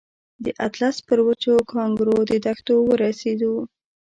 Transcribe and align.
د 0.43 0.45
اطلس 0.67 0.97
پر 1.07 1.19
وچو 1.27 1.55
کانکرو 1.71 2.15
دښتو 2.45 2.75
ورسېدو. 2.89 3.53